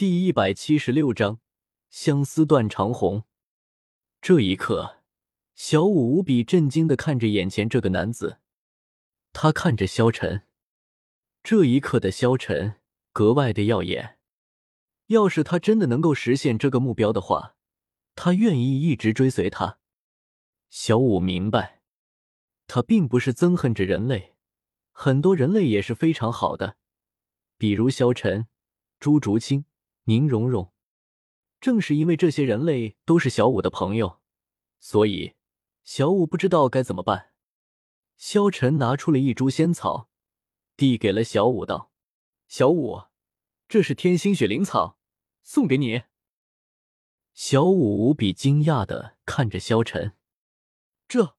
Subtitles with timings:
[0.00, 1.40] 第一百七十六章
[1.90, 3.24] 相思断肠红。
[4.22, 5.02] 这一刻，
[5.54, 8.38] 小五无比震惊的看着眼前这个男子，
[9.34, 10.46] 他看着萧晨。
[11.42, 12.76] 这一刻的萧晨
[13.12, 14.16] 格外的耀眼。
[15.08, 17.56] 要是他真的能够实现这个目标的话，
[18.14, 19.80] 他愿意一直追随他。
[20.70, 21.82] 小五明白，
[22.66, 24.34] 他并不是憎恨着人类，
[24.92, 26.78] 很多人类也是非常好的，
[27.58, 28.48] 比如萧晨、
[28.98, 29.66] 朱竹清。
[30.04, 30.72] 宁荣荣，
[31.60, 34.20] 正是因为这些人类都是小五的朋友，
[34.78, 35.34] 所以
[35.82, 37.32] 小五不知道该怎么办。
[38.16, 40.08] 萧晨拿出了一株仙草，
[40.76, 41.92] 递给了小五，道
[42.48, 43.04] ：“小五，
[43.68, 44.98] 这是天心雪灵草，
[45.42, 46.02] 送给你。”
[47.32, 50.16] 小五无比惊讶的看着萧晨
[51.06, 51.36] ：“这，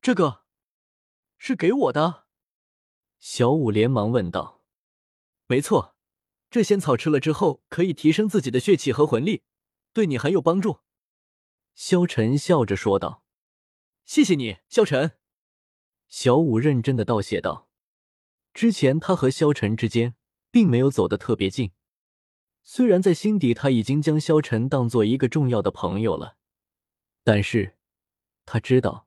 [0.00, 0.44] 这个，
[1.38, 2.26] 是给我的？”
[3.18, 4.62] 小五连忙问道
[5.46, 5.96] ：“没错。”
[6.50, 9.44] 这仙草吃了之后，可以提升自己的血气和魂力，
[9.92, 10.80] 对你很有帮助。”
[11.74, 13.22] 萧晨笑着说道。
[14.04, 15.12] “谢谢你，萧晨。”
[16.08, 17.68] 小五认真的道谢道。
[18.52, 20.16] 之前他和萧晨之间
[20.50, 21.70] 并没有走得特别近，
[22.64, 26.36] 虽然在心底他已经将萧晨当做一个重要的朋友了，
[27.22, 27.76] 但是
[28.44, 29.06] 他知道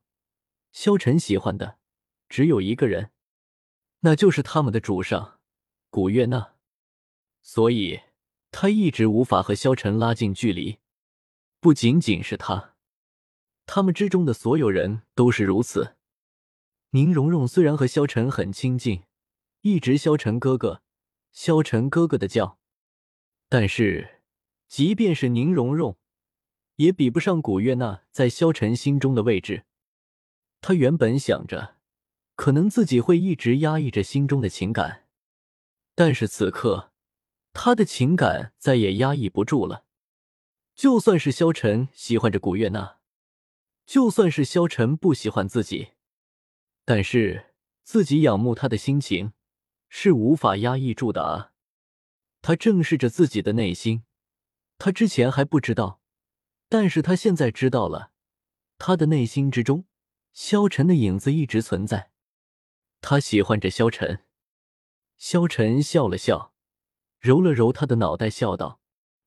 [0.72, 1.78] 萧晨喜欢的
[2.26, 3.10] 只有一个人，
[4.00, 5.40] 那就是他们的主上
[5.90, 6.53] 古月娜。
[7.46, 8.00] 所以，
[8.50, 10.78] 他一直无法和萧晨拉近距离。
[11.60, 12.74] 不仅仅是他，
[13.66, 15.96] 他们之中的所有人都是如此。
[16.90, 19.04] 宁荣荣虽然和萧晨很亲近，
[19.60, 20.82] 一直萧晨哥哥、
[21.32, 22.58] 萧晨哥哥的叫，
[23.50, 24.22] 但是，
[24.66, 25.98] 即便是宁荣荣，
[26.76, 29.64] 也比不上古月娜在萧晨心中的位置。
[30.62, 31.76] 他原本想着，
[32.36, 35.04] 可能自己会一直压抑着心中的情感，
[35.94, 36.93] 但是此刻。
[37.54, 39.86] 他的情感再也压抑不住了。
[40.74, 42.98] 就算是萧晨喜欢着古月娜，
[43.86, 45.92] 就算是萧晨不喜欢自己，
[46.84, 47.54] 但是
[47.84, 49.32] 自己仰慕他的心情
[49.88, 51.52] 是无法压抑住的啊！
[52.42, 54.02] 他正视着自己的内心，
[54.76, 56.00] 他之前还不知道，
[56.68, 58.10] 但是他现在知道了。
[58.76, 59.86] 他的内心之中，
[60.32, 62.10] 萧晨的影子一直存在。
[63.00, 64.24] 他喜欢着萧晨。
[65.16, 66.53] 萧晨笑了笑。
[67.24, 68.82] 揉了揉他的脑袋，笑道：“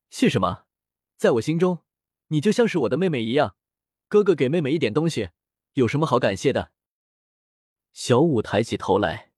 [0.08, 0.66] 谢什么？
[1.16, 1.82] 在我心中，
[2.28, 3.56] 你就像是我的妹妹一样。
[4.06, 5.30] 哥哥给妹妹一点东西，
[5.72, 6.70] 有什么好感谢的？”
[7.92, 9.32] 小五抬起头来，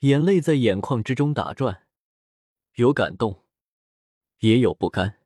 [0.00, 1.86] 眼泪在眼眶之中打转，
[2.74, 3.44] 有感动，
[4.38, 5.20] 也有不甘。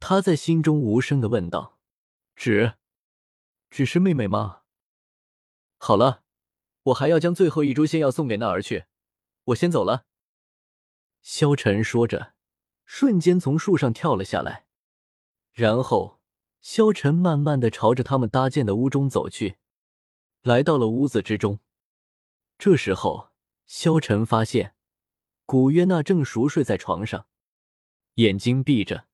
[0.00, 1.78] 他在心中无声的问道
[2.34, 2.74] ：“只，
[3.70, 4.62] 只是妹妹吗？”
[5.78, 6.24] 好了，
[6.82, 8.86] 我还要将最后一株仙药送给那儿去，
[9.44, 10.06] 我先走了。
[11.22, 12.34] 萧晨说着，
[12.84, 14.66] 瞬间从树上跳了下来，
[15.52, 16.20] 然后
[16.60, 19.56] 萧晨慢慢的朝着他们搭建的屋中走去，
[20.42, 21.60] 来到了屋子之中。
[22.58, 23.30] 这时候，
[23.66, 24.74] 萧晨发现
[25.46, 27.26] 古约娜正熟睡在床上，
[28.14, 29.06] 眼睛闭着，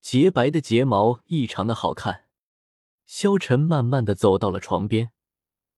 [0.00, 2.26] 洁白的睫毛异常的好看。
[3.06, 5.12] 萧晨慢慢的走到了床边，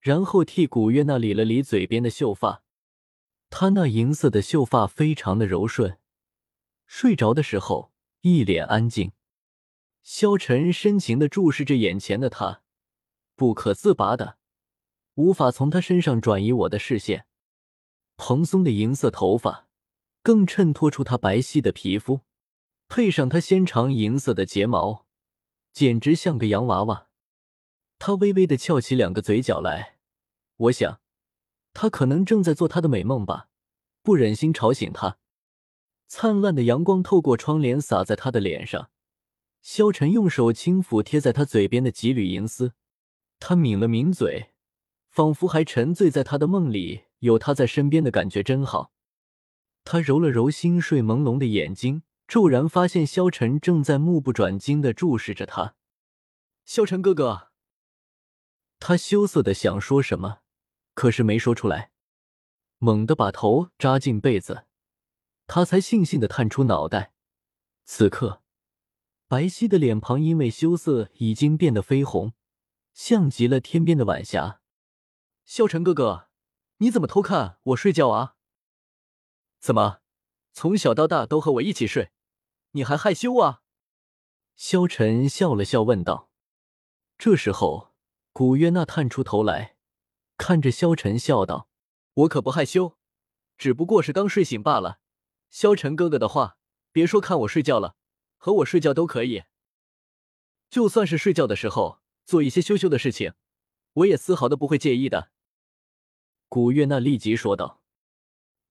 [0.01, 2.63] 然后替古约娜理了理嘴边的秀发。
[3.55, 5.99] 她那银色的秀发非常的柔顺，
[6.87, 7.93] 睡着的时候
[8.23, 9.13] 一脸安静。
[10.03, 12.63] 萧晨深情的注视着眼前的她，
[13.37, 14.39] 不可自拔的，
[15.17, 17.27] 无法从她身上转移我的视线。
[18.17, 19.69] 蓬松的银色头发
[20.23, 22.23] 更衬托出她白皙的皮肤，
[22.89, 25.07] 配上她纤长银色的睫毛，
[25.75, 27.09] 简直像个洋娃娃。
[27.99, 29.99] 她微微的翘起两个嘴角来，
[30.57, 31.02] 我想。
[31.75, 33.49] 他可能正在做他的美梦吧，
[34.03, 35.19] 不忍心吵醒他。
[36.07, 38.91] 灿烂的阳光透过窗帘洒在他的脸上，
[39.63, 42.75] 萧晨用手轻抚贴在他嘴边的几缕银丝，
[43.39, 44.51] 他抿了抿嘴，
[45.09, 48.93] 仿佛还沉醉在他的梦里，有他在身边的感觉真好。
[49.85, 55.75] 他揉了揉心睡朦胧的眼睛，骤然发现萧晨正在目不转睛的注视着他。
[56.67, 57.49] 萧晨哥哥，
[58.79, 60.42] 他羞涩的想说什么。
[60.95, 61.91] 可是没说出来，
[62.79, 64.67] 猛地把头扎进被子，
[65.47, 67.13] 他才悻悻的探出脑袋。
[67.85, 68.43] 此刻，
[69.27, 72.35] 白皙的脸庞因为羞涩已经变得绯红，
[72.93, 74.61] 像极了天边的晚霞。
[75.45, 76.29] 萧晨哥哥，
[76.79, 78.37] 你怎么偷看我睡觉啊？
[79.59, 80.01] 怎么，
[80.53, 82.13] 从小到大都和我一起睡，
[82.73, 83.63] 你还害羞啊？
[84.55, 86.31] 萧晨笑了笑问道。
[87.17, 87.95] 这时候，
[88.33, 89.77] 古月娜探出头来。
[90.43, 91.69] 看着萧晨笑道
[92.15, 92.99] ：“我可不害羞，
[93.57, 94.99] 只不过是刚睡醒罢了。”
[95.51, 96.57] 萧晨哥哥的话，
[96.91, 97.95] 别说看我睡觉了，
[98.39, 99.45] 和我睡觉都可以。
[100.69, 103.35] 就算是睡觉的时候做一些羞羞的事情，
[103.93, 105.31] 我也丝毫的不会介意的。”
[106.51, 107.81] 古月娜立即说道。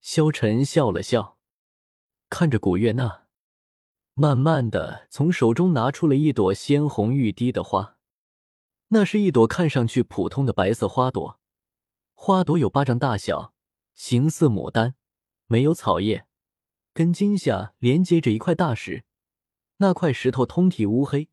[0.02, 1.38] 萧晨笑了笑，
[2.28, 3.28] 看着古月娜，
[4.12, 7.96] 慢慢的从手中拿出了一朵鲜红欲滴的花。
[8.88, 11.40] 那是一朵看上去普通的白色花朵，
[12.24, 13.52] 花朵有巴掌大小，
[13.96, 14.94] 形似牡丹，
[15.48, 16.24] 没有草叶，
[16.94, 19.02] 根茎下连接着一块大石，
[19.78, 21.28] 那块石头通体乌黑，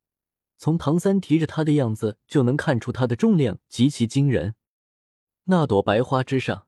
[0.57, 4.56] 从唐三提着它的样子就能看出它的重量极其惊人。
[5.44, 6.65] 那朵白花之上，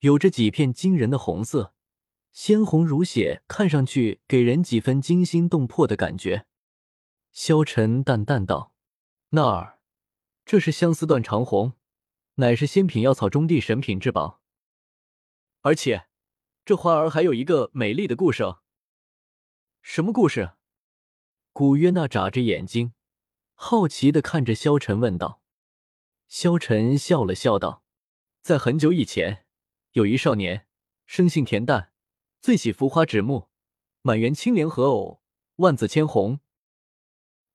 [0.00, 1.72] 有着几片惊人的红色，
[2.32, 6.44] 鲜红如血，看上去给人几分惊心动魄的感觉。
[7.32, 8.74] 萧晨淡淡道
[9.32, 9.78] ：“那儿。”
[10.44, 11.72] 这是相思断肠红，
[12.36, 14.42] 乃是仙品药草中的神品至宝。
[15.60, 16.08] 而且，
[16.64, 18.42] 这花儿还有一个美丽的故事。
[19.82, 20.54] 什么故事？
[21.52, 22.92] 古约娜眨着眼睛，
[23.54, 25.42] 好奇的看着萧晨问道。
[26.26, 27.84] 萧晨笑了笑道
[28.42, 29.46] ：“在很久以前，
[29.92, 30.66] 有一少年，
[31.06, 31.92] 生性恬淡，
[32.40, 33.48] 最喜浮花纸木，
[34.02, 35.22] 满园青莲合偶，
[35.56, 36.40] 万紫千红。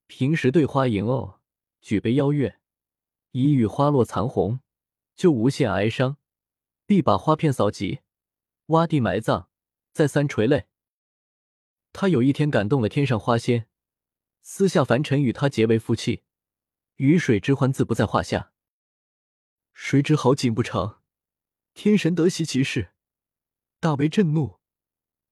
[0.06, 1.40] 平时对花迎偶，
[1.82, 2.56] 举杯邀月。”
[3.32, 4.58] 一遇花落残红，
[5.20, 6.16] 就无限哀伤，
[6.86, 8.00] 必把花片扫集，
[8.68, 9.50] 挖地埋葬，
[9.92, 10.68] 再三垂泪。
[11.92, 13.68] 他有一天感动了天上花仙，
[14.40, 16.22] 私下凡尘与他结为夫妻，
[16.96, 18.54] 鱼水之欢自不在话下。
[19.74, 21.02] 谁知好景不长，
[21.74, 22.94] 天神得悉其事，
[23.78, 24.58] 大为震怒，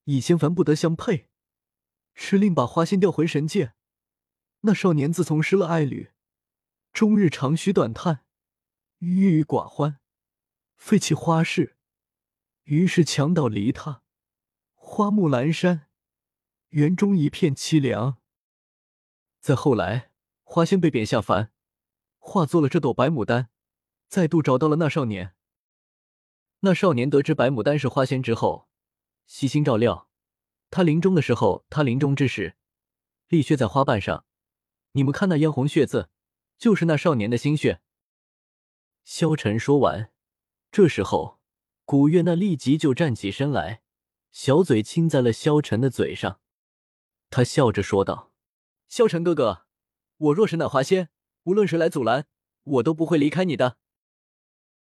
[0.05, 1.31] 以仙凡不得相配，
[2.15, 3.73] 敕令把花仙调回神界。
[4.61, 6.11] 那少年自从失了爱侣。
[6.93, 8.27] 终日长吁短叹，
[9.01, 10.01] 郁郁寡欢，
[10.77, 11.77] 废弃花事，
[12.65, 14.03] 于是墙倒离他，
[14.75, 15.89] 花木阑珊，
[16.71, 18.19] 园中一片凄凉。
[19.39, 20.11] 再后来，
[20.43, 21.53] 花仙被贬下凡，
[22.19, 23.51] 化作了这朵白牡丹，
[24.09, 25.37] 再度找到了那少年。
[26.61, 28.69] 那少年得知白牡丹是花仙之后，
[29.27, 30.11] 悉心照料。
[30.71, 32.57] 他临终的时候，他临终之时，
[33.29, 34.25] 立血在花瓣上。
[34.93, 36.11] 你们看那嫣红血渍。
[36.59, 37.81] 就是那少年的心血。
[39.11, 40.13] 萧晨说完，
[40.71, 41.39] 这时候
[41.87, 43.81] 古月娜立即就站起身来，
[44.33, 46.41] 小嘴亲在了萧晨的嘴上。
[47.31, 48.35] 他笑着说道
[48.87, 49.65] ：“萧晨哥哥，
[50.19, 51.09] 我若是那花仙，
[51.45, 52.27] 无论谁来阻拦，
[52.65, 53.79] 我都不会离开你的。”